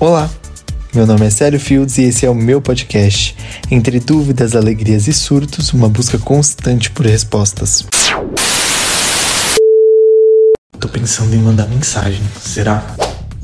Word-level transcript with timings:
Olá, 0.00 0.28
meu 0.92 1.06
nome 1.06 1.24
é 1.24 1.30
Célio 1.30 1.58
Fields 1.60 1.98
e 1.98 2.02
esse 2.02 2.26
é 2.26 2.30
o 2.30 2.34
meu 2.34 2.60
podcast. 2.60 3.36
Entre 3.70 4.00
dúvidas, 4.00 4.56
alegrias 4.56 5.06
e 5.06 5.12
surtos, 5.12 5.72
uma 5.72 5.88
busca 5.88 6.18
constante 6.18 6.90
por 6.90 7.06
respostas. 7.06 7.86
Tô 10.80 10.88
pensando 10.88 11.32
em 11.34 11.38
mandar 11.38 11.68
mensagem, 11.68 12.20
será? 12.40 12.84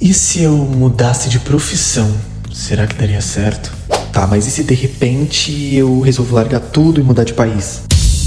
E 0.00 0.12
se 0.12 0.42
eu 0.42 0.56
mudasse 0.56 1.28
de 1.28 1.38
profissão? 1.38 2.12
Será 2.52 2.84
que 2.84 2.96
daria 2.96 3.20
certo? 3.20 3.72
Tá, 4.12 4.26
mas 4.26 4.44
e 4.48 4.50
se 4.50 4.64
de 4.64 4.74
repente 4.74 5.74
eu 5.74 6.00
resolvo 6.00 6.34
largar 6.34 6.60
tudo 6.60 7.00
e 7.00 7.04
mudar 7.04 7.22
de 7.22 7.32
país? 7.32 7.82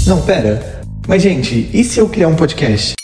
Não, 0.06 0.22
pera. 0.22 0.80
Mas 1.06 1.22
gente, 1.22 1.68
e 1.72 1.84
se 1.84 2.00
eu 2.00 2.08
criar 2.08 2.28
um 2.28 2.34
podcast? 2.34 2.94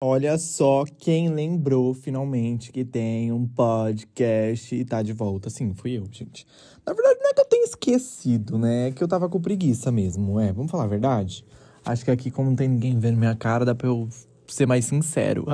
Olha 0.00 0.38
só 0.38 0.84
quem 0.84 1.28
lembrou 1.28 1.92
finalmente 1.92 2.70
que 2.70 2.84
tem 2.84 3.32
um 3.32 3.44
podcast 3.48 4.72
e 4.72 4.84
tá 4.84 5.02
de 5.02 5.12
volta. 5.12 5.50
Sim, 5.50 5.74
fui 5.74 5.98
eu, 5.98 6.06
gente. 6.08 6.46
Na 6.86 6.92
verdade, 6.92 7.18
não 7.20 7.30
é 7.30 7.34
que 7.34 7.40
eu 7.40 7.44
tenha 7.46 7.64
esquecido, 7.64 8.56
né? 8.56 8.88
É 8.88 8.90
que 8.92 9.02
eu 9.02 9.08
tava 9.08 9.28
com 9.28 9.40
preguiça 9.40 9.90
mesmo, 9.90 10.38
é. 10.38 10.52
Vamos 10.52 10.70
falar 10.70 10.84
a 10.84 10.86
verdade? 10.86 11.44
Acho 11.84 12.04
que 12.04 12.12
aqui, 12.12 12.30
como 12.30 12.50
não 12.50 12.54
tem 12.54 12.68
ninguém 12.68 12.96
vendo 12.96 13.18
minha 13.18 13.34
cara, 13.34 13.64
dá 13.64 13.74
pra 13.74 13.88
eu 13.88 14.08
ser 14.46 14.66
mais 14.66 14.84
sincero. 14.84 15.44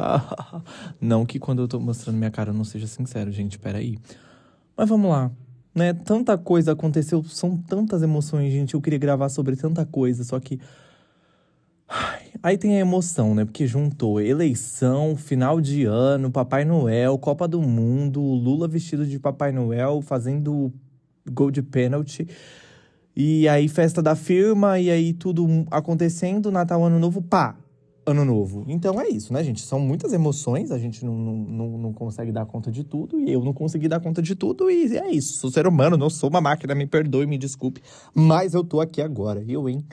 não 1.01 1.25
que 1.25 1.39
quando 1.39 1.63
eu 1.63 1.69
tô 1.69 1.81
mostrando 1.81 2.19
minha 2.19 2.31
cara 2.31 2.51
eu 2.51 2.55
não 2.55 2.65
seja 2.65 2.87
sincero, 2.87 3.33
gente, 3.33 3.59
peraí. 3.59 3.97
Mas 4.77 4.87
vamos 4.87 5.11
lá. 5.11 5.31
Né? 5.75 5.95
Tanta 5.95 6.37
coisa 6.37 6.73
aconteceu, 6.73 7.25
são 7.25 7.57
tantas 7.57 8.03
emoções, 8.03 8.53
gente. 8.53 8.75
Eu 8.75 8.83
queria 8.83 8.99
gravar 8.99 9.31
sobre 9.31 9.57
tanta 9.57 9.87
coisa, 9.87 10.23
só 10.23 10.39
que 10.39 10.61
Aí 12.43 12.59
tem 12.59 12.77
a 12.77 12.81
emoção, 12.81 13.35
né? 13.35 13.45
Porque 13.45 13.67
juntou 13.67 14.21
eleição, 14.21 15.17
final 15.17 15.61
de 15.61 15.85
ano, 15.85 16.31
Papai 16.31 16.65
Noel, 16.65 17.17
Copa 17.19 17.49
do 17.49 17.61
Mundo, 17.63 18.21
Lula 18.21 18.69
vestido 18.69 19.07
de 19.07 19.19
Papai 19.19 19.53
Noel 19.53 20.03
fazendo 20.03 20.73
gol 21.31 21.51
de 21.51 21.63
pênalti. 21.63 22.27
E 23.17 23.49
aí 23.49 23.69
festa 23.69 24.03
da 24.03 24.17
firma, 24.17 24.79
e 24.81 24.91
aí 24.91 25.13
tudo 25.13 25.47
acontecendo, 25.71 26.51
Natal, 26.51 26.83
Ano 26.85 26.99
Novo, 26.99 27.23
pá, 27.23 27.57
Ano 28.05 28.25
Novo. 28.25 28.65
Então 28.67 29.01
é 29.01 29.09
isso, 29.09 29.33
né, 29.33 29.43
gente? 29.45 29.63
São 29.63 29.79
muitas 29.79 30.13
emoções, 30.13 30.73
a 30.73 30.79
gente 30.79 31.05
não, 31.05 31.15
não, 31.17 31.79
não 31.79 31.93
consegue 31.93 32.33
dar 32.33 32.45
conta 32.45 32.73
de 32.73 32.83
tudo, 32.83 33.21
e 33.21 33.33
eu 33.33 33.45
não 33.45 33.53
consegui 33.53 33.87
dar 33.87 34.01
conta 34.01 34.21
de 34.21 34.35
tudo, 34.35 34.69
e 34.69 34.99
é 34.99 35.11
isso. 35.11 35.39
Sou 35.39 35.51
ser 35.51 35.67
humano, 35.67 35.97
não 35.97 36.11
sou 36.11 36.29
uma 36.29 36.41
máquina, 36.41 36.75
me 36.75 36.87
perdoe, 36.87 37.25
me 37.25 37.39
desculpe, 37.39 37.81
mas 38.13 38.53
eu 38.53 38.65
tô 38.65 38.81
aqui 38.81 39.01
agora, 39.01 39.45
eu, 39.47 39.69
hein? 39.69 39.85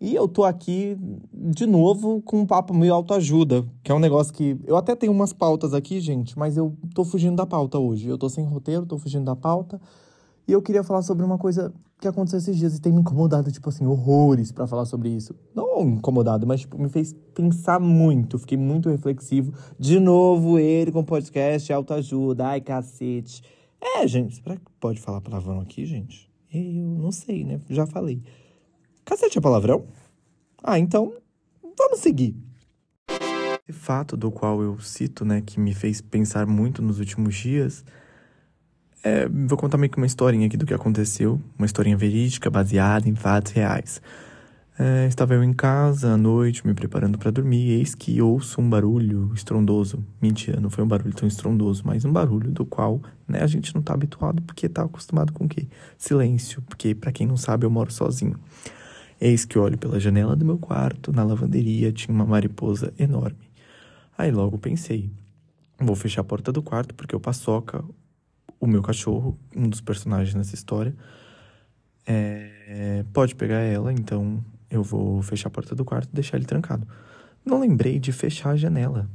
E 0.00 0.14
eu 0.14 0.26
tô 0.26 0.44
aqui 0.44 0.96
de 1.30 1.66
novo 1.66 2.22
com 2.22 2.40
um 2.40 2.46
papo 2.46 2.72
meio 2.72 2.94
autoajuda, 2.94 3.66
que 3.82 3.92
é 3.92 3.94
um 3.94 3.98
negócio 3.98 4.32
que. 4.32 4.58
Eu 4.66 4.76
até 4.76 4.96
tenho 4.96 5.12
umas 5.12 5.32
pautas 5.32 5.74
aqui, 5.74 6.00
gente, 6.00 6.38
mas 6.38 6.56
eu 6.56 6.74
tô 6.94 7.04
fugindo 7.04 7.36
da 7.36 7.44
pauta 7.44 7.78
hoje. 7.78 8.08
Eu 8.08 8.16
tô 8.16 8.28
sem 8.30 8.42
roteiro, 8.44 8.86
tô 8.86 8.96
fugindo 8.96 9.26
da 9.26 9.36
pauta. 9.36 9.78
E 10.48 10.52
eu 10.52 10.62
queria 10.62 10.82
falar 10.82 11.02
sobre 11.02 11.22
uma 11.24 11.36
coisa 11.36 11.72
que 12.00 12.08
aconteceu 12.08 12.38
esses 12.38 12.56
dias 12.56 12.74
e 12.74 12.80
tem 12.80 12.90
me 12.90 13.00
incomodado, 13.00 13.52
tipo 13.52 13.68
assim, 13.68 13.84
horrores 13.84 14.50
para 14.50 14.66
falar 14.66 14.86
sobre 14.86 15.10
isso. 15.10 15.34
Não 15.54 15.82
incomodado, 15.82 16.46
mas 16.46 16.60
tipo, 16.60 16.80
me 16.80 16.88
fez 16.88 17.12
pensar 17.34 17.78
muito. 17.78 18.38
Fiquei 18.38 18.56
muito 18.56 18.88
reflexivo. 18.88 19.52
De 19.78 20.00
novo, 20.00 20.58
ele 20.58 20.90
com 20.90 21.04
podcast, 21.04 21.70
autoajuda. 21.70 22.46
Ai, 22.46 22.62
cacete. 22.62 23.42
É, 23.80 24.08
gente, 24.08 24.36
será 24.36 24.56
que 24.56 24.62
pode 24.80 24.98
falar 24.98 25.20
palavrão 25.20 25.60
aqui, 25.60 25.84
gente? 25.84 26.30
Eu 26.52 26.62
não 26.62 27.12
sei, 27.12 27.44
né? 27.44 27.60
Já 27.68 27.86
falei. 27.86 28.22
Cacete 29.04 29.38
é 29.38 29.40
palavrão? 29.40 29.86
Ah, 30.62 30.78
então 30.78 31.14
vamos 31.76 32.00
seguir. 32.00 32.36
Esse 33.68 33.78
fato 33.78 34.16
do 34.16 34.30
qual 34.30 34.62
eu 34.62 34.78
cito, 34.80 35.24
né, 35.24 35.40
que 35.40 35.58
me 35.58 35.74
fez 35.74 36.00
pensar 36.00 36.46
muito 36.46 36.82
nos 36.82 36.98
últimos 36.98 37.34
dias, 37.34 37.84
é, 39.02 39.28
vou 39.28 39.56
contar 39.56 39.78
meio 39.78 39.90
que 39.90 39.96
uma 39.96 40.06
historinha 40.06 40.46
aqui 40.46 40.56
do 40.56 40.66
que 40.66 40.74
aconteceu, 40.74 41.40
uma 41.58 41.66
historinha 41.66 41.96
verídica 41.96 42.50
baseada 42.50 43.08
em 43.08 43.14
fatos 43.14 43.52
reais. 43.52 44.00
É, 44.78 45.06
estava 45.06 45.34
eu 45.34 45.44
em 45.44 45.52
casa 45.52 46.12
à 46.12 46.16
noite, 46.16 46.66
me 46.66 46.72
preparando 46.72 47.18
para 47.18 47.30
dormir, 47.30 47.70
eis 47.70 47.94
que 47.94 48.22
ouço 48.22 48.60
um 48.60 48.68
barulho 48.70 49.30
estrondoso. 49.34 50.02
Mentira, 50.22 50.58
não 50.58 50.70
foi 50.70 50.82
um 50.82 50.88
barulho 50.88 51.14
tão 51.14 51.28
estrondoso, 51.28 51.82
mas 51.84 52.04
um 52.04 52.12
barulho 52.12 52.50
do 52.50 52.64
qual 52.64 53.00
né, 53.28 53.42
a 53.42 53.46
gente 53.46 53.74
não 53.74 53.80
está 53.80 53.92
habituado 53.92 54.40
porque 54.42 54.66
está 54.66 54.82
acostumado 54.82 55.32
com 55.34 55.44
o 55.44 55.48
quê? 55.48 55.66
Silêncio, 55.98 56.62
porque 56.62 56.94
para 56.94 57.12
quem 57.12 57.26
não 57.26 57.36
sabe 57.36 57.66
eu 57.66 57.70
moro 57.70 57.92
sozinho. 57.92 58.38
Eis 59.20 59.44
que 59.44 59.58
olho 59.58 59.76
pela 59.76 60.00
janela 60.00 60.34
do 60.34 60.46
meu 60.46 60.56
quarto, 60.56 61.12
na 61.12 61.22
lavanderia 61.22 61.92
tinha 61.92 62.14
uma 62.14 62.24
mariposa 62.24 62.94
enorme. 62.98 63.50
Aí 64.16 64.30
logo 64.30 64.56
pensei, 64.58 65.10
vou 65.78 65.94
fechar 65.94 66.22
a 66.22 66.24
porta 66.24 66.50
do 66.50 66.62
quarto 66.62 66.94
porque 66.94 67.14
o 67.14 67.20
Paçoca, 67.20 67.84
o 68.58 68.66
meu 68.66 68.82
cachorro, 68.82 69.38
um 69.54 69.68
dos 69.68 69.82
personagens 69.82 70.34
nessa 70.34 70.54
história, 70.54 70.94
é, 72.06 73.04
pode 73.12 73.34
pegar 73.34 73.60
ela, 73.60 73.92
então 73.92 74.42
eu 74.70 74.82
vou 74.82 75.20
fechar 75.20 75.48
a 75.48 75.50
porta 75.50 75.74
do 75.74 75.84
quarto 75.84 76.08
e 76.10 76.14
deixar 76.14 76.38
ele 76.38 76.46
trancado. 76.46 76.88
Não 77.44 77.60
lembrei 77.60 77.98
de 77.98 78.12
fechar 78.12 78.50
a 78.50 78.56
janela. 78.56 79.06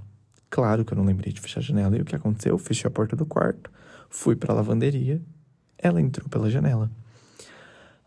Claro 0.52 0.86
que 0.86 0.94
eu 0.94 0.98
não 0.98 1.04
lembrei 1.04 1.34
de 1.34 1.42
fechar 1.42 1.62
a 1.62 1.64
janela. 1.64 1.98
E 1.98 2.02
o 2.02 2.06
que 2.06 2.16
aconteceu? 2.16 2.54
Eu 2.54 2.58
fechei 2.60 2.88
a 2.88 2.92
porta 2.92 3.16
do 3.16 3.26
quarto, 3.26 3.72
fui 4.10 4.36
para 4.36 4.54
a 4.54 4.56
lavanderia, 4.56 5.20
ela 5.78 6.00
entrou 6.00 6.30
pela 6.30 6.50
janela. 6.50 6.92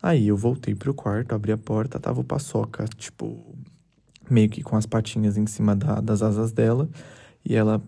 Aí 0.02 0.28
eu 0.28 0.36
voltei 0.36 0.74
pro 0.74 0.94
quarto, 0.94 1.34
abri 1.34 1.52
a 1.52 1.58
porta, 1.58 1.98
tava 1.98 2.20
o 2.20 2.24
Paçoca, 2.24 2.84
tipo, 2.96 3.56
meio 4.30 4.48
que 4.48 4.62
com 4.62 4.76
as 4.76 4.86
patinhas 4.86 5.36
em 5.36 5.46
cima 5.46 5.74
da, 5.74 6.00
das 6.00 6.22
asas 6.22 6.52
dela, 6.52 6.88
e 7.44 7.54
ela 7.54 7.82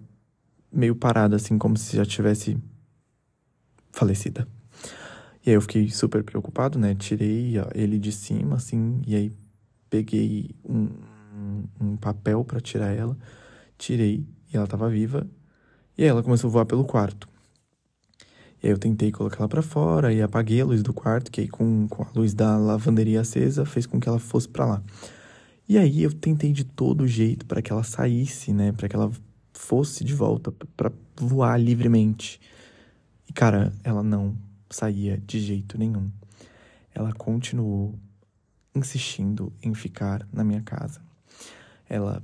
meio 0.73 0.95
parada, 0.95 1.37
assim, 1.37 1.57
como 1.57 1.77
se 1.77 1.97
já 1.97 2.05
tivesse 2.05 2.59
falecida. 3.93 4.47
E 5.45 5.51
aí 5.51 5.57
eu 5.57 5.61
fiquei 5.61 5.89
super 5.89 6.23
preocupado, 6.23 6.79
né? 6.79 6.95
Tirei 6.95 7.55
ele 7.75 7.99
de 7.99 8.13
cima, 8.13 8.57
assim, 8.57 9.01
e 9.07 9.15
aí 9.15 9.33
peguei 9.89 10.51
um, 10.65 10.89
um 11.81 11.97
papel 11.97 12.45
para 12.45 12.61
tirar 12.61 12.93
ela, 12.93 13.17
tirei, 13.79 14.27
e 14.53 14.57
ela 14.57 14.67
tava 14.67 14.89
viva, 14.89 15.27
e 15.97 16.03
aí 16.03 16.09
ela 16.09 16.23
começou 16.23 16.49
a 16.49 16.53
voar 16.53 16.67
pelo 16.67 16.85
quarto. 16.85 17.29
E 18.63 18.67
aí 18.67 18.73
eu 18.73 18.79
tentei 18.79 19.11
colocar 19.11 19.39
ela 19.39 19.49
para 19.49 19.63
fora 19.63 20.13
e 20.13 20.21
apaguei 20.21 20.61
a 20.61 20.65
luz 20.65 20.83
do 20.83 20.93
quarto, 20.93 21.31
que 21.31 21.41
aí 21.41 21.49
com, 21.49 21.89
com 21.89 22.03
a 22.03 22.07
luz 22.15 22.35
da 22.35 22.57
lavanderia 22.57 23.21
acesa 23.21 23.65
fez 23.65 23.87
com 23.87 23.99
que 23.99 24.09
ela 24.09 24.19
fosse 24.19 24.49
para 24.49 24.67
lá. 24.67 24.83
E 25.69 25.79
aí 25.79 26.03
eu 26.03 26.13
tentei 26.13 26.53
de 26.53 26.65
todo 26.65 27.07
jeito 27.07 27.47
para 27.47 27.63
que 27.63 27.73
ela 27.73 27.83
saísse, 27.83 28.53
né, 28.53 28.73
para 28.73 28.89
que 28.89 28.97
ela 28.97 29.11
fosse 29.53 30.05
de 30.05 30.15
volta 30.15 30.53
para 30.77 30.93
voar 31.17 31.57
livremente. 31.59 32.41
E 33.29 33.33
cara, 33.33 33.73
ela 33.85 34.03
não 34.03 34.37
saía 34.69 35.17
de 35.17 35.41
jeito 35.41 35.79
nenhum. 35.79 36.11
Ela 36.95 37.13
continuou 37.13 37.95
insistindo 38.75 39.53
em 39.63 39.75
ficar 39.75 40.27
na 40.33 40.45
minha 40.45 40.61
casa. 40.61 41.01
Ela 41.89 42.23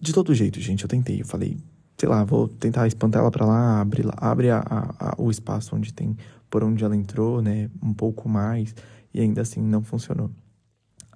de 0.00 0.14
todo 0.14 0.34
jeito, 0.34 0.58
gente, 0.60 0.82
eu 0.82 0.88
tentei, 0.88 1.20
eu 1.20 1.26
falei, 1.26 1.58
sei 2.00 2.08
lá, 2.08 2.24
vou 2.24 2.48
tentar 2.48 2.86
espantar 2.86 3.20
ela 3.20 3.30
para 3.30 3.44
lá, 3.44 3.78
abre, 3.78 4.02
abre 4.16 4.48
a, 4.48 4.60
a, 4.60 5.10
a, 5.10 5.14
o 5.18 5.30
espaço 5.30 5.76
onde 5.76 5.92
tem, 5.92 6.16
por 6.48 6.64
onde 6.64 6.82
ela 6.82 6.96
entrou, 6.96 7.42
né, 7.42 7.68
um 7.82 7.92
pouco 7.92 8.26
mais, 8.26 8.74
e 9.12 9.20
ainda 9.20 9.42
assim 9.42 9.60
não 9.60 9.82
funcionou. 9.82 10.30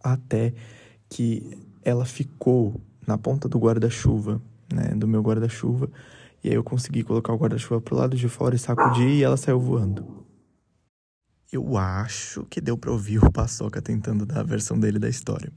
Até 0.03 0.53
que 1.09 1.57
ela 1.83 2.05
ficou 2.05 2.79
na 3.07 3.17
ponta 3.17 3.49
do 3.49 3.59
guarda-chuva, 3.59 4.43
né, 4.71 4.89
do 4.95 5.09
meu 5.09 5.23
guarda-chuva, 5.23 5.89
e 6.43 6.51
aí 6.51 6.55
eu 6.55 6.63
consegui 6.63 7.03
colocar 7.03 7.33
o 7.33 7.39
guarda-chuva 7.39 7.81
pro 7.81 7.97
lado 7.97 8.15
de 8.15 8.29
fora 8.29 8.55
e 8.55 8.59
sacudir 8.59 9.09
e 9.09 9.23
ela 9.23 9.39
saiu 9.39 9.59
voando. 9.59 10.27
Eu 11.51 11.79
acho 11.79 12.45
que 12.51 12.61
deu 12.61 12.77
pra 12.77 12.93
ouvir 12.93 13.25
o 13.25 13.33
Paçoca 13.33 13.81
tentando 13.81 14.27
dar 14.27 14.41
a 14.41 14.43
versão 14.43 14.79
dele 14.79 14.99
da 14.99 15.09
história. 15.09 15.51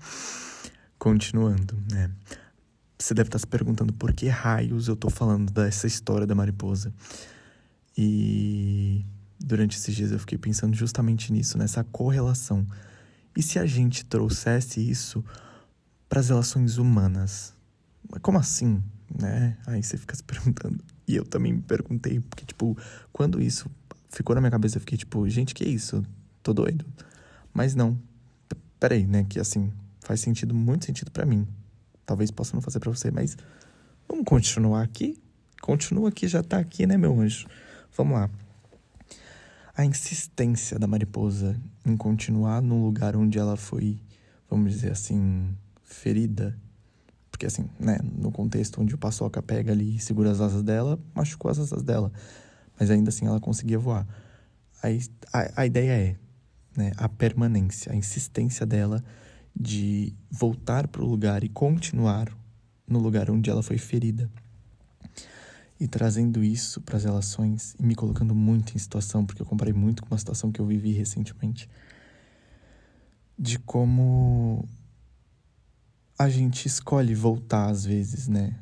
Continuando, 0.97 1.75
né? 1.91 2.09
Você 2.99 3.13
deve 3.13 3.27
estar 3.27 3.39
se 3.39 3.47
perguntando 3.47 3.93
por 3.93 4.11
que 4.11 4.27
raios 4.27 4.87
eu 4.87 4.95
estou 4.95 5.11
falando 5.11 5.51
dessa 5.51 5.85
história 5.85 6.25
da 6.25 6.33
mariposa. 6.33 6.91
E 7.95 9.05
durante 9.39 9.77
esses 9.77 9.95
dias 9.95 10.11
eu 10.11 10.19
fiquei 10.19 10.37
pensando 10.37 10.75
justamente 10.75 11.31
nisso, 11.31 11.57
nessa 11.57 11.83
correlação. 11.83 12.65
E 13.35 13.43
se 13.43 13.59
a 13.59 13.65
gente 13.65 14.03
trouxesse 14.03 14.79
isso 14.81 15.23
para 16.09 16.19
as 16.19 16.29
relações 16.29 16.77
humanas? 16.77 17.53
Como 18.21 18.39
assim, 18.39 18.81
né? 19.13 19.57
Aí 19.67 19.83
você 19.83 19.97
fica 19.97 20.15
se 20.15 20.23
perguntando. 20.23 20.83
E 21.07 21.15
eu 21.15 21.25
também 21.25 21.53
me 21.53 21.61
perguntei, 21.61 22.19
porque, 22.19 22.45
tipo, 22.45 22.77
quando 23.13 23.41
isso 23.41 23.69
ficou 24.09 24.33
na 24.33 24.41
minha 24.41 24.51
cabeça, 24.51 24.77
eu 24.77 24.81
fiquei 24.81 24.97
tipo, 24.97 25.27
gente, 25.29 25.53
que 25.53 25.63
isso? 25.63 26.03
Tô 26.41 26.53
doido. 26.53 26.85
Mas 27.53 27.75
não. 27.75 27.99
Peraí, 28.79 29.05
né? 29.05 29.25
Que 29.27 29.39
assim, 29.39 29.71
faz 30.01 30.19
sentido, 30.19 30.53
muito 30.53 30.85
sentido 30.85 31.11
para 31.11 31.25
mim. 31.25 31.47
Talvez 32.07 32.31
possa 32.31 32.55
não 32.55 32.61
fazer 32.61 32.79
para 32.79 32.89
você, 32.89 33.11
mas 33.11 33.37
vamos 34.07 34.23
continuar 34.23 34.81
aqui? 34.81 35.21
Continua 35.61 36.07
aqui, 36.07 36.25
já 36.25 36.41
tá 36.41 36.57
aqui, 36.57 36.87
né, 36.87 36.95
meu 36.95 37.19
anjo? 37.19 37.45
Vamos 37.97 38.13
lá. 38.13 38.29
A 39.75 39.83
insistência 39.83 40.79
da 40.79 40.87
mariposa 40.87 41.59
em 41.85 41.97
continuar 41.97 42.61
no 42.61 42.81
lugar 42.81 43.17
onde 43.17 43.37
ela 43.37 43.57
foi, 43.57 43.99
vamos 44.49 44.71
dizer 44.71 44.93
assim, 44.93 45.53
ferida. 45.83 46.57
Porque, 47.29 47.45
assim, 47.45 47.69
né, 47.77 47.99
no 48.01 48.31
contexto 48.31 48.81
onde 48.81 48.95
o 48.95 48.97
paçoca 48.97 49.41
pega 49.41 49.73
ali 49.73 49.97
e 49.97 49.99
segura 49.99 50.31
as 50.31 50.39
asas 50.39 50.63
dela, 50.63 50.97
machucou 51.13 51.51
as 51.51 51.59
asas 51.59 51.83
dela. 51.83 52.09
Mas 52.79 52.89
ainda 52.89 53.09
assim 53.09 53.27
ela 53.27 53.41
conseguia 53.41 53.77
voar. 53.77 54.07
Aí, 54.81 55.01
a, 55.33 55.61
a 55.61 55.65
ideia 55.65 55.91
é 55.91 56.15
né, 56.77 56.93
a 56.95 57.09
permanência, 57.09 57.91
a 57.91 57.95
insistência 57.95 58.65
dela 58.65 59.03
de 59.59 60.13
voltar 60.29 60.87
para 60.87 61.01
o 61.01 61.07
lugar 61.07 61.43
e 61.43 61.49
continuar 61.49 62.31
no 62.87 62.99
lugar 62.99 63.29
onde 63.31 63.49
ela 63.49 63.63
foi 63.63 63.77
ferida. 63.77 64.29
E 65.79 65.87
trazendo 65.87 66.43
isso 66.43 66.81
para 66.81 66.97
as 66.97 67.03
relações 67.03 67.75
e 67.79 67.83
me 67.83 67.95
colocando 67.95 68.33
muito 68.35 68.75
em 68.75 68.79
situação, 68.79 69.25
porque 69.25 69.41
eu 69.41 69.45
comparei 69.45 69.73
muito 69.73 70.01
com 70.01 70.09
uma 70.11 70.17
situação 70.17 70.51
que 70.51 70.59
eu 70.59 70.65
vivi 70.65 70.91
recentemente, 70.91 71.69
de 73.37 73.59
como 73.59 74.67
a 76.17 76.29
gente 76.29 76.65
escolhe 76.65 77.13
voltar 77.13 77.69
às 77.69 77.85
vezes, 77.85 78.27
né? 78.27 78.55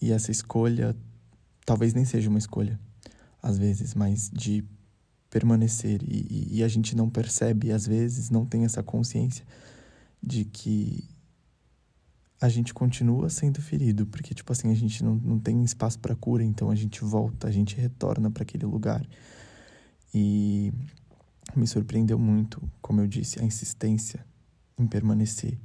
E 0.00 0.12
essa 0.12 0.30
escolha 0.30 0.96
talvez 1.64 1.92
nem 1.92 2.04
seja 2.04 2.30
uma 2.30 2.38
escolha, 2.38 2.78
às 3.42 3.58
vezes, 3.58 3.94
mas 3.94 4.30
de 4.32 4.64
permanecer. 5.28 6.00
E, 6.02 6.58
e, 6.58 6.62
a 6.62 6.68
gente 6.68 6.96
não 6.96 7.10
percebe, 7.10 7.72
às 7.72 7.86
vezes, 7.86 8.30
não 8.30 8.46
tem 8.46 8.64
essa 8.64 8.82
consciência 8.82 9.44
de 10.26 10.44
que 10.44 11.08
a 12.40 12.48
gente 12.48 12.74
continua 12.74 13.30
sendo 13.30 13.62
ferido, 13.62 14.04
porque, 14.06 14.34
tipo 14.34 14.52
assim, 14.52 14.70
a 14.70 14.74
gente 14.74 15.02
não, 15.02 15.14
não 15.14 15.38
tem 15.38 15.62
espaço 15.62 15.98
para 15.98 16.16
cura, 16.16 16.42
então 16.42 16.70
a 16.70 16.74
gente 16.74 17.02
volta, 17.02 17.48
a 17.48 17.50
gente 17.50 17.76
retorna 17.76 18.30
para 18.30 18.42
aquele 18.42 18.66
lugar. 18.66 19.06
E 20.12 20.72
me 21.54 21.66
surpreendeu 21.66 22.18
muito, 22.18 22.60
como 22.82 23.00
eu 23.00 23.06
disse, 23.06 23.40
a 23.40 23.44
insistência 23.44 24.26
em 24.78 24.86
permanecer 24.86 25.58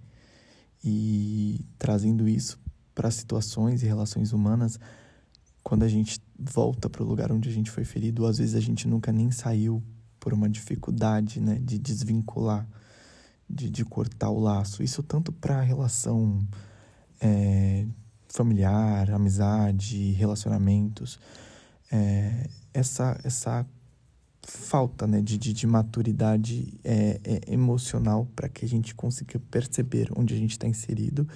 e 0.84 1.66
trazendo 1.78 2.28
isso 2.28 2.60
para 2.94 3.12
situações 3.12 3.84
e 3.84 3.86
relações 3.86 4.32
humanas, 4.32 4.80
quando 5.64 5.84
a 5.84 5.88
gente 5.88 6.20
volta 6.38 6.90
para 6.90 7.04
o 7.04 7.06
lugar 7.06 7.32
onde 7.32 7.50
a 7.50 7.52
gente 7.52 7.70
foi 7.70 7.84
ferido, 7.84 8.26
às 8.26 8.38
vezes 8.38 8.56
a 8.56 8.60
gente 8.60 8.88
nunca 8.88 9.12
nem 9.12 9.32
saiu 9.32 9.84
por 10.20 10.34
uma 10.34 10.50
dificuldade, 10.50 11.40
né, 11.40 11.60
de 11.60 11.78
desvincular, 11.78 12.68
de, 13.52 13.70
de 13.70 13.86
cortar 13.86 14.30
o 14.30 14.40
laço. 14.40 14.84
Isso 14.84 15.04
tanto 15.04 15.32
para 15.32 15.62
relação 15.62 16.40
é, 17.20 17.86
familiar, 18.28 19.12
amizade, 19.12 20.12
relacionamentos. 20.12 21.20
É, 21.92 22.50
essa, 22.74 23.20
essa 23.24 23.66
falta 24.44 25.06
né, 25.06 25.22
de, 25.22 25.38
de, 25.38 25.54
de 25.54 25.68
maturidade 25.68 26.80
é, 26.84 27.20
é 27.24 27.54
emocional 27.54 28.26
para 28.36 28.50
que 28.50 28.66
a 28.66 28.68
gente 28.68 28.96
consiga 28.96 29.40
perceber 29.52 30.10
onde 30.16 30.34
a 30.34 30.38
gente 30.38 30.52
está 30.52 30.68
inserido 30.68 31.28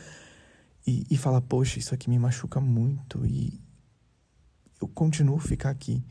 e, 0.87 1.05
e 1.09 1.17
falar, 1.17 1.41
poxa, 1.41 1.79
isso 1.79 1.93
aqui 1.93 2.09
me 2.09 2.17
machuca 2.17 2.59
muito 2.59 3.25
e 3.25 3.61
eu 4.81 4.87
continuo 4.87 5.37
a 5.37 5.41
ficar 5.41 5.69
aqui. 5.69 6.03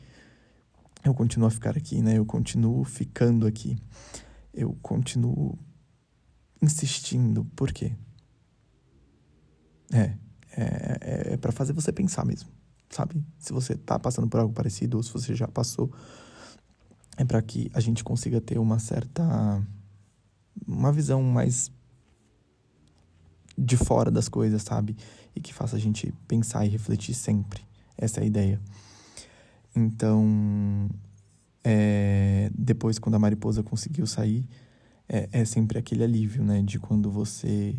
Eu 1.03 1.13
continuo 1.13 1.47
a 1.47 1.51
ficar 1.51 1.77
aqui, 1.77 2.01
né? 2.01 2.17
Eu 2.17 2.25
continuo 2.25 2.83
ficando 2.83 3.45
aqui. 3.45 3.77
Eu 4.53 4.75
continuo 4.81 5.57
insistindo. 6.65 7.45
Por 7.55 7.71
quê? 7.71 7.93
É, 9.93 9.99
é, 10.01 10.17
é, 10.57 11.33
é 11.33 11.37
para 11.37 11.51
fazer 11.51 11.73
você 11.73 11.91
pensar 11.91 12.25
mesmo, 12.25 12.49
sabe? 12.89 13.23
Se 13.39 13.53
você 13.53 13.75
tá 13.75 13.97
passando 13.97 14.27
por 14.27 14.39
algo 14.39 14.53
parecido 14.53 14.97
ou 14.97 15.03
se 15.03 15.11
você 15.11 15.35
já 15.35 15.47
passou, 15.47 15.91
é 17.17 17.23
para 17.23 17.41
que 17.41 17.69
a 17.73 17.79
gente 17.79 18.03
consiga 18.03 18.41
ter 18.41 18.57
uma 18.57 18.79
certa 18.79 19.23
uma 20.67 20.91
visão 20.91 21.21
mais 21.21 21.71
de 23.57 23.77
fora 23.77 24.11
das 24.11 24.27
coisas, 24.27 24.61
sabe? 24.63 24.97
E 25.35 25.39
que 25.39 25.53
faça 25.53 25.75
a 25.75 25.79
gente 25.79 26.13
pensar 26.27 26.65
e 26.65 26.69
refletir 26.69 27.13
sempre. 27.13 27.61
Essa 27.97 28.19
é 28.19 28.23
a 28.23 28.25
ideia. 28.25 28.61
Então, 29.75 30.89
é, 31.63 32.49
depois, 32.57 32.99
quando 32.99 33.15
a 33.15 33.19
mariposa 33.19 33.63
conseguiu 33.63 34.05
sair, 34.05 34.47
é, 35.07 35.29
é 35.31 35.45
sempre 35.45 35.77
aquele 35.77 36.03
alívio, 36.03 36.43
né? 36.43 36.61
De 36.61 36.79
quando 36.79 37.11
você 37.11 37.75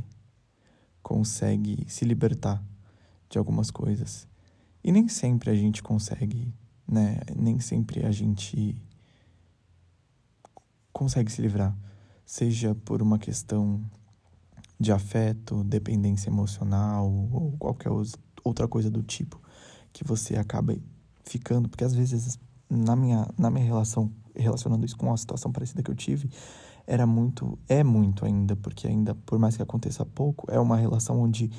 consegue 1.02 1.84
se 1.88 2.04
libertar 2.04 2.62
de 3.28 3.38
algumas 3.38 3.70
coisas. 3.70 4.26
E 4.82 4.92
nem 4.92 5.08
sempre 5.08 5.50
a 5.50 5.54
gente 5.54 5.82
consegue, 5.82 6.52
né? 6.86 7.20
Nem 7.34 7.58
sempre 7.58 8.04
a 8.04 8.10
gente 8.10 8.76
consegue 10.92 11.30
se 11.30 11.42
livrar, 11.42 11.76
seja 12.24 12.74
por 12.74 13.02
uma 13.02 13.18
questão 13.18 13.84
de 14.80 14.92
afeto, 14.92 15.62
dependência 15.64 16.30
emocional 16.30 17.10
ou 17.10 17.56
qualquer 17.58 17.90
outra 18.42 18.66
coisa 18.66 18.90
do 18.90 19.02
tipo 19.02 19.40
que 19.92 20.04
você 20.04 20.36
acaba 20.36 20.76
ficando, 21.24 21.68
porque 21.68 21.84
às 21.84 21.94
vezes 21.94 22.38
na 22.68 22.94
minha 22.96 23.28
na 23.38 23.50
minha 23.50 23.64
relação, 23.64 24.10
relacionando 24.34 24.84
isso 24.84 24.96
com 24.96 25.06
uma 25.06 25.16
situação 25.16 25.52
parecida 25.52 25.82
que 25.82 25.90
eu 25.90 25.94
tive, 25.94 26.30
era 26.86 27.06
muito, 27.06 27.58
é 27.68 27.82
muito 27.82 28.24
ainda, 28.24 28.54
porque 28.54 28.86
ainda 28.86 29.14
por 29.14 29.38
mais 29.38 29.56
que 29.56 29.62
aconteça 29.62 30.04
pouco, 30.04 30.50
é 30.50 30.58
uma 30.60 30.76
relação 30.76 31.20
onde 31.20 31.50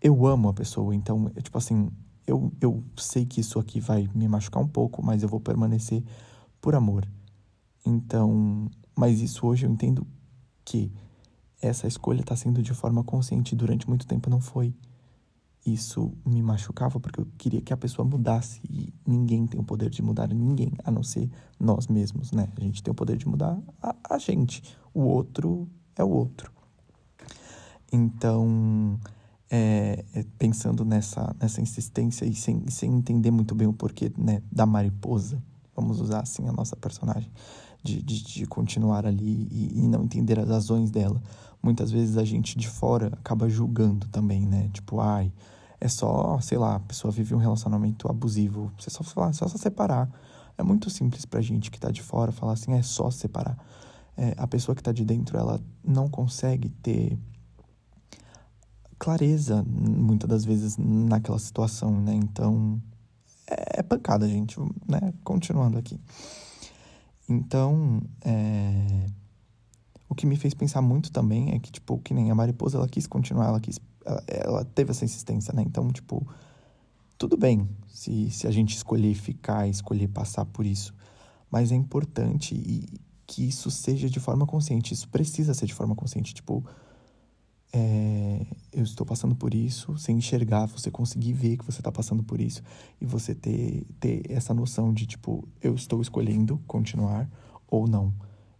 eu 0.00 0.26
amo 0.26 0.48
a 0.48 0.54
pessoa, 0.54 0.94
então, 0.94 1.30
é 1.34 1.40
tipo 1.40 1.56
assim, 1.56 1.90
eu, 2.26 2.52
eu 2.60 2.82
sei 2.96 3.24
que 3.24 3.40
isso 3.40 3.58
aqui 3.58 3.80
vai 3.80 4.08
me 4.14 4.28
machucar 4.28 4.62
um 4.62 4.68
pouco, 4.68 5.02
mas 5.02 5.22
eu 5.22 5.28
vou 5.28 5.40
permanecer 5.40 6.02
por 6.60 6.74
amor. 6.74 7.08
Então, 7.84 8.68
mas 8.94 9.20
isso 9.20 9.46
hoje 9.46 9.64
eu 9.64 9.70
entendo 9.70 10.06
que 10.64 10.92
essa 11.60 11.86
escolha 11.86 12.20
está 12.20 12.36
sendo 12.36 12.62
de 12.62 12.74
forma 12.74 13.02
consciente 13.02 13.54
durante 13.54 13.88
muito 13.88 14.06
tempo 14.06 14.28
não 14.28 14.40
foi. 14.40 14.74
Isso 15.66 16.12
me 16.24 16.40
machucava 16.40 17.00
porque 17.00 17.20
eu 17.20 17.26
queria 17.36 17.60
que 17.60 17.72
a 17.72 17.76
pessoa 17.76 18.06
mudasse 18.06 18.60
e 18.70 18.94
ninguém 19.04 19.48
tem 19.48 19.58
o 19.58 19.64
poder 19.64 19.90
de 19.90 20.00
mudar 20.00 20.28
ninguém, 20.28 20.72
a 20.84 20.92
não 20.92 21.02
ser 21.02 21.28
nós 21.58 21.88
mesmos, 21.88 22.30
né? 22.30 22.48
A 22.56 22.60
gente 22.60 22.80
tem 22.80 22.92
o 22.92 22.94
poder 22.94 23.16
de 23.16 23.26
mudar 23.26 23.58
a, 23.82 23.96
a 24.10 24.16
gente, 24.18 24.62
o 24.94 25.00
outro 25.00 25.68
é 25.96 26.04
o 26.04 26.08
outro. 26.08 26.52
Então, 27.92 28.96
é, 29.50 30.04
é, 30.14 30.24
pensando 30.38 30.84
nessa, 30.84 31.34
nessa 31.40 31.60
insistência 31.60 32.24
e 32.24 32.34
sem, 32.34 32.68
sem 32.68 32.92
entender 32.94 33.32
muito 33.32 33.54
bem 33.54 33.66
o 33.66 33.72
porquê 33.72 34.12
né, 34.16 34.42
da 34.50 34.66
mariposa, 34.66 35.42
vamos 35.74 36.00
usar 36.00 36.20
assim 36.20 36.48
a 36.48 36.52
nossa 36.52 36.76
personagem, 36.76 37.30
de, 37.82 38.02
de, 38.02 38.22
de 38.22 38.46
continuar 38.46 39.04
ali 39.04 39.48
e, 39.50 39.80
e, 39.80 39.88
não 39.88 40.04
entender 40.04 40.38
as 40.38 40.48
razões 40.48 40.90
dela. 40.90 41.20
Muitas 41.62 41.90
vezes 41.90 42.16
a 42.16 42.24
gente 42.24 42.56
de 42.56 42.68
fora 42.68 43.08
acaba 43.08 43.48
julgando 43.48 44.06
também, 44.08 44.46
né? 44.46 44.68
Tipo, 44.72 45.00
ai, 45.00 45.32
é 45.80 45.88
só, 45.88 46.40
sei 46.40 46.58
lá, 46.58 46.76
a 46.76 46.80
pessoa 46.80 47.10
vive 47.10 47.34
um 47.34 47.38
relacionamento 47.38 48.08
abusivo, 48.08 48.72
você 48.78 48.90
só 48.90 49.02
é 49.28 49.32
só 49.32 49.48
se 49.48 49.58
separar. 49.58 50.10
É 50.58 50.62
muito 50.62 50.88
simples 50.88 51.24
pra 51.24 51.40
gente 51.40 51.70
que 51.70 51.78
tá 51.78 51.90
de 51.90 52.02
fora 52.02 52.32
falar 52.32 52.52
assim, 52.52 52.72
é 52.72 52.82
só 52.82 53.10
se 53.10 53.18
separar. 53.18 53.58
É, 54.16 54.34
a 54.38 54.46
pessoa 54.46 54.74
que 54.74 54.82
tá 54.82 54.92
de 54.92 55.04
dentro, 55.04 55.36
ela 55.36 55.60
não 55.84 56.08
consegue 56.08 56.70
ter 56.70 57.18
clareza, 58.98 59.62
muitas 59.66 60.28
das 60.28 60.44
vezes, 60.44 60.76
naquela 60.78 61.38
situação, 61.38 62.00
né? 62.00 62.14
Então, 62.14 62.80
é, 63.46 63.80
é 63.80 63.82
pancada, 63.82 64.28
gente, 64.28 64.58
né? 64.88 65.12
Continuando 65.22 65.78
aqui. 65.78 66.00
Então, 67.28 68.00
é... 68.24 69.06
o 70.08 70.14
que 70.14 70.26
me 70.26 70.36
fez 70.36 70.54
pensar 70.54 70.80
muito 70.80 71.10
também 71.10 71.52
é 71.52 71.58
que, 71.58 71.70
tipo, 71.70 71.98
que 71.98 72.14
nem 72.14 72.30
a 72.30 72.34
mariposa, 72.34 72.78
ela 72.78 72.88
quis 72.88 73.06
continuar, 73.06 73.48
ela 73.48 73.60
quis. 73.60 73.78
Ela, 74.06 74.24
ela 74.26 74.64
teve 74.64 74.92
essa 74.92 75.04
insistência, 75.04 75.52
né? 75.52 75.62
Então, 75.66 75.88
tipo, 75.90 76.26
tudo 77.18 77.36
bem 77.36 77.68
se, 77.88 78.30
se 78.30 78.46
a 78.46 78.50
gente 78.50 78.76
escolher 78.76 79.14
ficar, 79.14 79.68
escolher 79.68 80.08
passar 80.08 80.44
por 80.44 80.64
isso. 80.64 80.94
Mas 81.50 81.72
é 81.72 81.74
importante 81.74 82.54
e 82.54 82.86
que 83.26 83.48
isso 83.48 83.70
seja 83.70 84.08
de 84.08 84.20
forma 84.20 84.46
consciente. 84.46 84.94
Isso 84.94 85.08
precisa 85.08 85.52
ser 85.52 85.66
de 85.66 85.74
forma 85.74 85.94
consciente. 85.94 86.32
Tipo, 86.32 86.64
é, 87.72 88.46
eu 88.72 88.82
estou 88.82 89.06
passando 89.06 89.34
por 89.34 89.52
isso, 89.52 89.92
você 89.92 90.12
enxergar, 90.12 90.66
você 90.66 90.90
conseguir 90.90 91.32
ver 91.32 91.56
que 91.56 91.64
você 91.64 91.80
está 91.80 91.90
passando 91.90 92.22
por 92.22 92.40
isso 92.40 92.62
e 93.00 93.04
você 93.04 93.34
ter, 93.34 93.84
ter 93.98 94.22
essa 94.30 94.54
noção 94.54 94.92
de 94.92 95.06
tipo, 95.06 95.46
eu 95.60 95.74
estou 95.74 96.00
escolhendo 96.00 96.58
continuar 96.66 97.28
ou 97.66 97.86
não. 97.86 98.14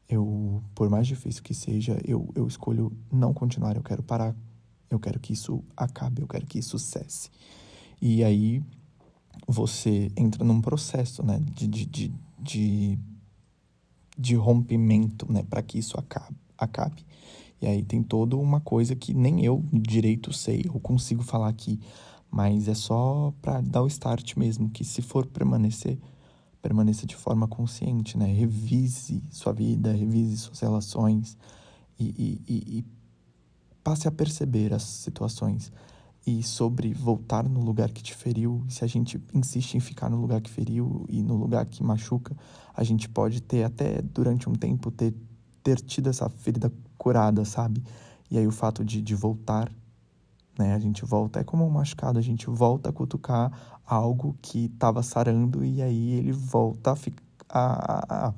Eu, 0.08 0.62
por 0.74 0.88
mais 0.88 1.06
difícil 1.06 1.42
que 1.42 1.54
seja, 1.54 2.00
eu, 2.04 2.28
eu 2.34 2.46
escolho 2.46 2.92
não 3.10 3.32
continuar, 3.32 3.76
eu 3.76 3.82
quero 3.82 4.02
parar, 4.02 4.34
eu 4.90 4.98
quero 4.98 5.18
que 5.20 5.32
isso 5.32 5.62
acabe, 5.76 6.22
eu 6.22 6.28
quero 6.28 6.46
que 6.46 6.58
isso 6.58 6.78
cesse. 6.78 7.30
E 8.00 8.22
aí 8.22 8.62
você 9.46 10.10
entra 10.16 10.44
num 10.44 10.60
processo, 10.60 11.22
né, 11.22 11.40
de, 11.52 11.66
de, 11.66 11.86
de, 11.86 12.12
de, 12.38 12.98
de 14.16 14.34
rompimento, 14.34 15.30
né, 15.30 15.42
para 15.42 15.62
que 15.62 15.78
isso 15.78 15.98
acabe. 15.98 16.36
acabe. 16.56 17.04
E 17.60 17.66
aí 17.66 17.82
tem 17.82 18.02
toda 18.02 18.36
uma 18.36 18.60
coisa 18.60 18.94
que 18.94 19.14
nem 19.14 19.44
eu 19.44 19.64
direito 19.72 20.32
sei 20.32 20.64
ou 20.72 20.78
consigo 20.78 21.22
falar 21.22 21.48
aqui, 21.48 21.80
mas 22.30 22.68
é 22.68 22.74
só 22.74 23.32
para 23.40 23.60
dar 23.60 23.82
o 23.82 23.86
start 23.86 24.36
mesmo, 24.36 24.68
que 24.68 24.84
se 24.84 25.00
for 25.00 25.24
permanecer, 25.26 25.98
permaneça 26.60 27.06
de 27.06 27.16
forma 27.16 27.48
consciente, 27.48 28.18
né? 28.18 28.26
Revise 28.26 29.22
sua 29.30 29.52
vida, 29.52 29.92
revise 29.92 30.36
suas 30.36 30.60
relações 30.60 31.36
e, 31.98 32.04
e, 32.46 32.78
e, 32.78 32.84
passe 33.86 34.08
a 34.08 34.10
perceber 34.10 34.74
as 34.74 34.82
situações 34.82 35.70
e 36.26 36.42
sobre 36.42 36.92
voltar 36.92 37.48
no 37.48 37.60
lugar 37.60 37.88
que 37.92 38.02
te 38.02 38.16
feriu. 38.16 38.64
Se 38.68 38.84
a 38.84 38.88
gente 38.88 39.22
insiste 39.32 39.76
em 39.76 39.80
ficar 39.80 40.10
no 40.10 40.20
lugar 40.20 40.40
que 40.40 40.50
feriu 40.50 41.06
e 41.08 41.22
no 41.22 41.36
lugar 41.36 41.64
que 41.66 41.84
machuca, 41.84 42.36
a 42.74 42.82
gente 42.82 43.08
pode 43.08 43.40
ter 43.40 43.62
até 43.62 44.02
durante 44.02 44.50
um 44.50 44.54
tempo 44.54 44.90
ter, 44.90 45.14
ter 45.62 45.80
tido 45.80 46.08
essa 46.10 46.28
ferida 46.28 46.72
curada, 46.98 47.44
sabe? 47.44 47.80
E 48.28 48.36
aí 48.36 48.44
o 48.44 48.50
fato 48.50 48.84
de, 48.84 49.00
de 49.00 49.14
voltar, 49.14 49.70
né? 50.58 50.74
A 50.74 50.80
gente 50.80 51.04
volta, 51.04 51.38
é 51.38 51.44
como 51.44 51.64
um 51.64 51.70
machucado, 51.70 52.18
a 52.18 52.22
gente 52.22 52.50
volta 52.50 52.90
a 52.90 52.92
cutucar 52.92 53.78
algo 53.86 54.36
que 54.42 54.64
estava 54.64 55.00
sarando 55.00 55.64
e 55.64 55.80
aí 55.80 56.14
ele 56.14 56.32
volta 56.32 56.92
a, 57.48 57.60
a, 57.60 58.26
a, 58.26 58.34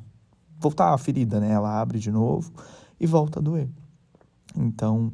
voltar 0.61 0.93
a 0.93 0.99
ferida, 0.99 1.41
né? 1.41 1.53
Ela 1.53 1.81
abre 1.81 1.99
de 1.99 2.11
novo 2.11 2.53
e 3.01 3.07
volta 3.07 3.39
a 3.39 3.43
doer. 3.43 3.71
Então, 4.55 5.11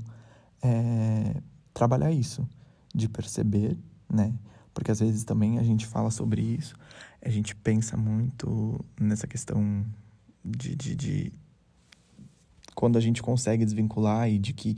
é, 0.65 1.43
trabalhar 1.75 2.11
isso, 2.11 2.49
de 2.95 3.09
perceber, 3.09 3.77
né? 4.11 4.33
Porque 4.73 4.91
às 4.91 4.99
vezes 4.99 5.23
também 5.23 5.59
a 5.59 5.63
gente 5.63 5.87
fala 5.87 6.11
sobre 6.11 6.41
isso, 6.41 6.75
a 7.23 7.29
gente 7.29 7.55
pensa 7.55 7.97
muito 7.97 8.83
nessa 8.99 9.27
questão 9.27 9.85
de, 10.45 10.75
de, 10.75 10.97
de 10.97 11.33
quando 12.75 12.97
a 12.97 13.01
gente 13.01 13.23
consegue 13.23 13.65
desvincular 13.65 14.29
e 14.29 14.39
de 14.39 14.53
que 14.53 14.77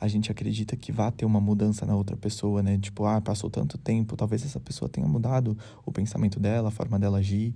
a 0.00 0.06
gente 0.06 0.30
acredita 0.30 0.76
que 0.76 0.92
vai 0.92 1.10
ter 1.10 1.24
uma 1.24 1.40
mudança 1.40 1.86
na 1.86 1.94
outra 1.94 2.16
pessoa, 2.16 2.62
né? 2.62 2.78
Tipo, 2.78 3.04
ah, 3.04 3.20
passou 3.20 3.48
tanto 3.48 3.78
tempo, 3.78 4.16
talvez 4.16 4.44
essa 4.44 4.60
pessoa 4.60 4.88
tenha 4.88 5.06
mudado 5.06 5.56
o 5.84 5.90
pensamento 5.90 6.38
dela, 6.38 6.68
a 6.68 6.72
forma 6.72 6.98
dela 6.98 7.18
agir. 7.18 7.54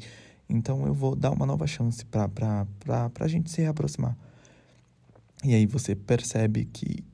Então 0.48 0.86
eu 0.86 0.94
vou 0.94 1.14
dar 1.14 1.30
uma 1.30 1.46
nova 1.46 1.66
chance 1.66 2.04
pra, 2.04 2.28
pra 2.28 3.28
gente 3.28 3.50
se 3.50 3.60
reaproximar. 3.60 4.16
E 5.44 5.54
aí 5.54 5.66
você 5.66 5.94
percebe 5.94 6.64
que 6.64 7.04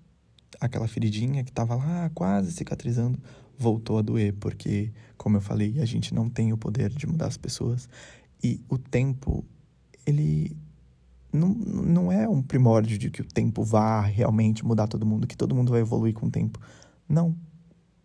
aquela 0.61 0.89
feridinha 0.89 1.45
que 1.45 1.53
tava 1.53 1.75
lá 1.75 2.11
quase 2.15 2.53
cicatrizando 2.53 3.19
voltou 3.59 3.99
a 3.99 4.03
doer, 4.03 4.35
porque, 4.39 4.93
como 5.17 5.37
eu 5.37 5.41
falei, 5.41 5.81
a 5.81 5.85
gente 5.85 6.15
não 6.15 6.31
tem 6.31 6.53
o 6.53 6.57
poder 6.57 6.91
de 6.91 7.07
mudar 7.07 7.27
as 7.27 7.37
pessoas. 7.37 7.89
E 8.43 8.61
o 8.69 8.79
tempo, 8.79 9.45
ele 10.07 10.57
não, 11.33 11.49
não 11.49 12.13
é 12.13 12.29
um 12.29 12.41
primórdio 12.41 12.97
de 12.97 13.11
que 13.11 13.21
o 13.21 13.25
tempo 13.25 13.65
vá 13.65 14.01
realmente 14.01 14.65
mudar 14.65 14.87
todo 14.87 15.05
mundo, 15.05 15.27
que 15.27 15.37
todo 15.37 15.55
mundo 15.55 15.73
vai 15.73 15.81
evoluir 15.81 16.15
com 16.15 16.27
o 16.27 16.31
tempo. 16.31 16.61
Não. 17.09 17.35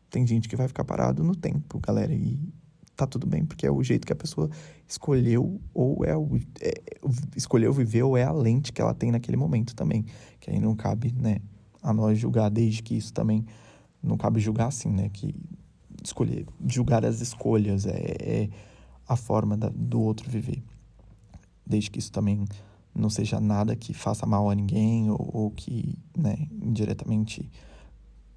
Tem 0.09 0.25
gente 0.25 0.49
que 0.49 0.55
vai 0.55 0.67
ficar 0.67 0.83
parado 0.83 1.23
no 1.23 1.35
tempo, 1.35 1.79
galera, 1.79 2.13
e 2.13 2.39
tá 2.95 3.07
tudo 3.07 3.25
bem, 3.25 3.45
porque 3.45 3.65
é 3.65 3.71
o 3.71 3.83
jeito 3.83 4.05
que 4.05 4.13
a 4.13 4.15
pessoa 4.15 4.49
escolheu, 4.87 5.59
ou 5.73 6.05
é 6.05 6.15
o. 6.15 6.37
É, 6.61 6.73
escolheu 7.35 7.73
viver, 7.73 8.03
ou 8.03 8.15
é 8.17 8.23
a 8.23 8.31
lente 8.31 8.71
que 8.71 8.81
ela 8.81 8.93
tem 8.93 9.11
naquele 9.11 9.37
momento 9.37 9.75
também. 9.75 10.05
Que 10.39 10.51
aí 10.51 10.59
não 10.59 10.75
cabe, 10.75 11.11
né, 11.13 11.39
a 11.83 11.93
nós 11.93 12.17
julgar, 12.17 12.49
desde 12.49 12.81
que 12.81 12.95
isso 12.95 13.13
também. 13.13 13.45
Não 14.01 14.17
cabe 14.17 14.39
julgar 14.39 14.67
assim, 14.67 14.89
né, 14.89 15.09
que 15.09 15.35
escolher, 16.03 16.45
julgar 16.65 17.05
as 17.05 17.21
escolhas 17.21 17.85
é, 17.85 18.15
é 18.19 18.49
a 19.07 19.15
forma 19.15 19.55
da, 19.55 19.69
do 19.69 20.01
outro 20.01 20.29
viver. 20.29 20.63
Desde 21.65 21.91
que 21.91 21.99
isso 21.99 22.11
também 22.11 22.45
não 22.93 23.09
seja 23.09 23.39
nada 23.39 23.75
que 23.75 23.93
faça 23.93 24.25
mal 24.25 24.49
a 24.49 24.55
ninguém 24.55 25.09
ou, 25.09 25.29
ou 25.33 25.51
que, 25.51 25.97
né, 26.17 26.47
indiretamente. 26.61 27.49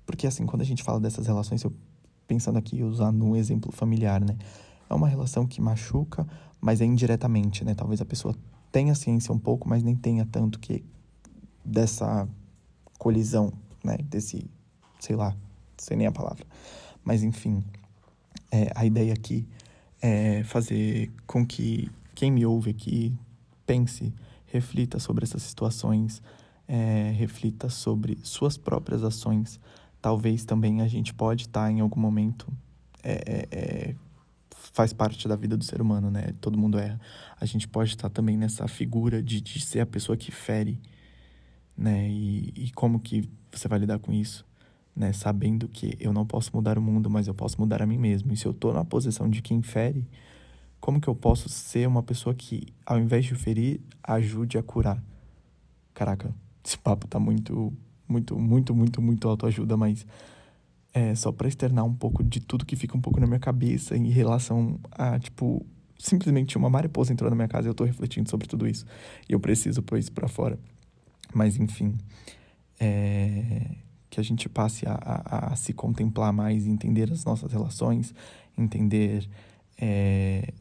Porque, 0.05 0.27
assim, 0.27 0.47
quando 0.47 0.63
a 0.63 0.65
gente 0.65 0.83
fala 0.83 1.01
dessas 1.01 1.27
relações, 1.27 1.63
eu 1.63 1.73
pensando 2.27 2.59
aqui, 2.59 2.83
usando 2.83 3.25
um 3.25 3.37
exemplo 3.37 3.73
familiar, 3.73 4.21
né? 4.21 4.37
É 4.89 4.95
uma 4.95 5.09
relação 5.09 5.47
que 5.47 5.61
machuca, 5.61 6.27
mas 6.61 6.81
é 6.81 6.85
indiretamente, 6.85 7.65
né? 7.65 7.75
Talvez 7.75 8.01
a 8.01 8.05
pessoa 8.05 8.35
tenha 8.71 8.95
ciência 8.95 9.33
um 9.33 9.39
pouco, 9.39 9.69
mas 9.69 9.83
nem 9.83 9.95
tenha 9.95 10.25
tanto 10.25 10.59
que 10.59 10.85
dessa 11.65 12.29
colisão, 13.07 13.53
né? 13.85 13.97
Desse, 14.11 14.51
sei 14.99 15.15
lá, 15.15 15.37
sei 15.79 15.97
nem 15.97 16.09
a 16.09 16.13
palavra. 16.13 16.45
Mas, 17.05 17.23
enfim, 17.23 17.63
é, 18.51 18.73
a 18.75 18.85
ideia 18.85 19.13
aqui 19.13 19.47
é 20.03 20.43
fazer 20.43 21.13
com 21.25 21.47
que 21.47 21.89
quem 22.17 22.33
me 22.33 22.45
ouve 22.45 22.71
aqui 22.71 23.17
pense 23.65 24.13
reflita 24.47 24.99
sobre 24.99 25.23
essas 25.23 25.45
situações, 25.45 26.21
é, 26.67 27.13
reflita 27.17 27.69
sobre 27.69 28.19
suas 28.25 28.59
próprias 28.59 29.05
ações. 29.05 29.61
Talvez 30.03 30.45
também 30.45 30.81
a 30.81 30.89
gente 30.89 31.15
pode 31.15 31.43
estar 31.43 31.71
em 31.71 31.79
algum 31.79 32.01
momento 32.01 32.53
é, 33.05 33.13
é, 33.25 33.49
é, 33.53 33.95
faz 34.51 34.93
parte 34.93 35.29
da 35.29 35.37
vida 35.37 35.57
do 35.57 35.63
ser 35.63 35.81
humano, 35.81 36.11
né? 36.11 36.35
Todo 36.41 36.59
mundo 36.59 36.77
erra. 36.77 37.01
A 37.41 37.47
gente 37.47 37.69
pode 37.69 37.91
estar 37.91 38.11
também 38.11 38.37
nessa 38.37 38.67
figura 38.67 39.23
de, 39.23 39.41
de 39.41 39.61
ser 39.61 39.79
a 39.79 39.87
pessoa 39.87 40.17
que 40.17 40.33
fere, 40.33 40.81
né? 41.77 42.09
E, 42.09 42.53
e 42.57 42.71
como 42.73 43.01
que 43.01 43.29
você 43.53 43.69
vai 43.69 43.79
lidar 43.79 43.99
com 43.99 44.13
isso? 44.13 44.47
Né? 44.95 45.13
Sabendo 45.13 45.69
que 45.69 45.97
eu 46.01 46.13
não 46.13 46.25
posso 46.25 46.51
mudar 46.55 46.79
o 46.79 46.83
mundo, 46.83 47.11
mas 47.11 47.27
eu 47.27 47.35
posso 47.35 47.61
mudar 47.61 47.83
a 47.83 47.87
mim 47.87 47.99
mesmo. 47.99 48.33
E 48.33 48.37
se 48.37 48.47
eu 48.47 48.55
tô 48.55 48.73
na 48.73 48.85
posição 48.85 49.29
de 49.29 49.43
quem 49.43 49.63
fere, 49.63 50.07
como 50.81 51.01
que 51.01 51.09
eu 51.09 51.15
posso 51.15 51.49
ser 51.49 51.87
uma 51.87 52.03
pessoa 52.03 52.35
que, 52.35 52.69
ao 52.85 52.99
invés 52.99 53.25
de 53.25 53.35
ferir, 53.35 53.81
ajude 54.03 54.59
a 54.59 54.63
curar? 54.63 55.03
Caraca, 55.93 56.35
esse 56.65 56.79
papo 56.79 57.07
tá 57.07 57.19
muito, 57.19 57.73
muito, 58.09 58.39
muito, 58.39 58.75
muito, 58.75 59.03
muito 59.03 59.29
autoajuda, 59.29 59.77
mas 59.77 60.07
é 60.93 61.15
só 61.15 61.31
para 61.31 61.49
externar 61.49 61.85
um 61.85 61.95
pouco 61.95 62.25
de 62.25 62.41
tudo 62.41 62.65
que 62.65 62.77
fica 62.77 62.97
um 62.97 63.01
pouco 63.01 63.21
na 63.21 63.27
minha 63.27 63.39
cabeça 63.39 63.97
em 63.97 64.09
relação 64.09 64.79
a, 64.93 65.19
tipo, 65.19 65.65
simplesmente 65.99 66.57
uma 66.57 66.71
mariposa 66.71 67.13
entrou 67.13 67.29
na 67.29 67.37
minha 67.37 67.49
casa 67.49 67.69
e 67.69 67.71
eu 67.71 67.75
tô 67.75 67.85
refletindo 67.85 68.31
sobre 68.31 68.47
tudo 68.47 68.67
isso. 68.67 68.87
E 69.29 69.33
eu 69.33 69.41
preciso 69.41 69.83
pôr 69.83 69.99
isso 69.99 70.13
pra 70.13 70.29
fora. 70.29 70.59
Mas, 71.35 71.57
enfim, 71.59 71.97
é... 72.81 73.71
que 74.09 74.21
a 74.21 74.23
gente 74.23 74.49
passe 74.49 74.87
a, 74.87 74.95
a, 74.95 75.53
a, 75.53 75.57
se 75.57 75.73
contemplar 75.73 76.33
mais, 76.33 76.67
entender 76.67 77.13
as 77.13 77.25
nossas 77.25 77.53
relações, 77.53 78.15
entender 78.57 79.29
é 79.79 80.53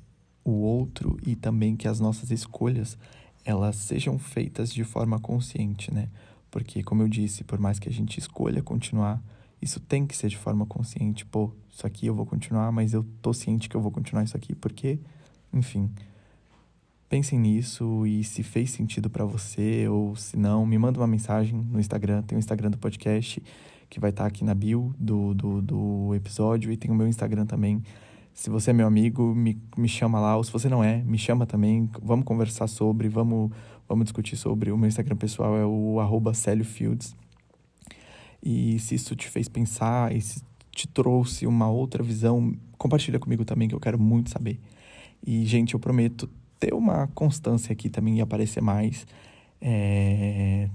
o 0.44 0.52
outro 0.52 1.18
e 1.26 1.36
também 1.36 1.76
que 1.76 1.88
as 1.88 2.00
nossas 2.00 2.30
escolhas 2.30 2.98
elas 3.44 3.76
sejam 3.76 4.20
feitas 4.20 4.72
de 4.72 4.84
forma 4.84 5.20
consciente, 5.20 5.94
né? 5.94 6.10
Porque, 6.52 6.84
como 6.84 7.02
eu 7.02 7.08
disse, 7.08 7.44
por 7.44 7.60
mais 7.60 7.80
que 7.80 7.90
a 7.90 7.92
gente 7.92 8.20
escolha 8.20 8.62
continuar, 8.62 9.22
isso 9.62 9.80
tem 9.80 10.06
que 10.06 10.16
ser 10.16 10.30
de 10.30 10.38
forma 10.38 10.66
consciente. 10.66 11.26
Pô, 11.26 11.52
isso 11.70 11.86
aqui 11.86 12.08
eu 12.08 12.16
vou 12.16 12.26
continuar, 12.26 12.72
mas 12.72 12.94
eu 12.94 13.04
tô 13.22 13.34
ciente 13.34 13.68
que 13.68 13.76
eu 13.76 13.82
vou 13.82 13.92
continuar 13.92 14.24
isso 14.24 14.38
aqui, 14.38 14.56
porque, 14.56 15.00
enfim. 15.54 15.92
Pensem 17.08 17.40
nisso 17.40 18.06
e 18.06 18.24
se 18.24 18.44
fez 18.44 18.72
sentido 18.72 19.10
para 19.10 19.24
você 19.26 19.88
ou 19.88 20.16
se 20.16 20.38
não, 20.38 20.66
me 20.66 20.78
manda 20.78 21.00
uma 21.00 21.08
mensagem 21.08 21.56
no 21.56 21.80
Instagram. 21.80 22.22
Tem 22.24 22.38
o 22.38 22.40
Instagram 22.40 22.72
do 22.72 22.78
podcast 22.78 23.42
que 23.90 24.00
vai 24.00 24.10
estar 24.10 24.24
tá 24.24 24.28
aqui 24.28 24.44
na 24.44 24.56
bio 24.56 24.94
do, 24.98 25.34
do, 25.34 25.62
do 25.62 26.16
episódio 26.16 26.72
e 26.72 26.78
tem 26.78 26.90
o 26.90 26.96
meu 26.96 27.08
Instagram 27.08 27.46
também 27.46 27.82
se 28.36 28.50
você 28.50 28.72
é 28.72 28.74
meu 28.74 28.86
amigo, 28.86 29.34
me, 29.34 29.58
me 29.78 29.88
chama 29.88 30.20
lá. 30.20 30.36
Ou 30.36 30.44
se 30.44 30.52
você 30.52 30.68
não 30.68 30.84
é, 30.84 31.02
me 31.04 31.18
chama 31.18 31.46
também. 31.46 31.90
Vamos 32.04 32.26
conversar 32.26 32.68
sobre, 32.68 33.08
vamos, 33.08 33.50
vamos 33.88 34.04
discutir 34.04 34.36
sobre. 34.36 34.72
O 34.74 34.78
meu 34.78 34.90
Instagram 34.90 35.16
pessoal 35.16 35.56
é 35.56 35.66
o 35.66 36.02
arroba 36.02 36.34
Fields. 36.34 37.16
E 38.44 38.78
se 38.78 38.96
isso 38.96 39.16
te 39.16 39.30
fez 39.30 39.48
pensar 39.48 40.14
e 40.14 40.20
se 40.20 40.44
te 40.70 40.86
trouxe 40.86 41.48
uma 41.48 41.70
outra 41.70 42.04
visão, 42.04 42.54
compartilha 42.78 43.18
comigo 43.18 43.46
também, 43.46 43.70
que 43.70 43.74
eu 43.74 43.80
quero 43.80 43.98
muito 43.98 44.30
saber. 44.30 44.60
E, 45.26 45.46
gente, 45.46 45.74
eu 45.74 45.80
prometo 45.80 46.30
ter 46.60 46.74
uma 46.74 47.08
constância 47.08 47.74
aqui 47.74 47.90
também 47.90 48.18
e 48.18 48.22
aparecer 48.22 48.62
mais. 48.62 49.06
É... 49.62 50.70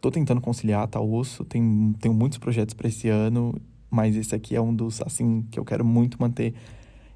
Tô 0.00 0.10
tentando 0.10 0.40
conciliar, 0.40 0.86
tá 0.88 1.00
osso. 1.00 1.44
Tem, 1.44 1.94
tenho 2.00 2.14
muitos 2.14 2.38
projetos 2.38 2.74
para 2.74 2.88
esse 2.88 3.08
ano, 3.08 3.54
mas 3.90 4.16
esse 4.16 4.34
aqui 4.34 4.54
é 4.54 4.60
um 4.60 4.74
dos, 4.74 5.00
assim, 5.02 5.42
que 5.50 5.58
eu 5.58 5.64
quero 5.64 5.84
muito 5.84 6.20
manter 6.20 6.54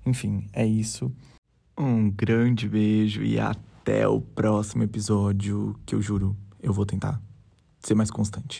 enfim, 0.05 0.47
é 0.53 0.67
isso. 0.67 1.13
Um 1.79 2.11
grande 2.11 2.69
beijo 2.69 3.23
e 3.23 3.39
até 3.39 4.07
o 4.07 4.21
próximo 4.21 4.83
episódio, 4.83 5.79
que 5.85 5.95
eu 5.95 6.03
juro, 6.03 6.37
eu 6.63 6.73
vou 6.73 6.87
tentar 6.87 7.21
ser 7.81 7.95
mais 7.95 8.11
constante. 8.11 8.59